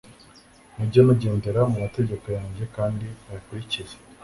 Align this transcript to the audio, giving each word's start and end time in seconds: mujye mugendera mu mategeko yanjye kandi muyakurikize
mujye 0.75 1.01
mugendera 1.07 1.59
mu 1.69 1.75
mategeko 1.83 2.25
yanjye 2.37 2.63
kandi 2.75 3.05
muyakurikize 3.21 3.95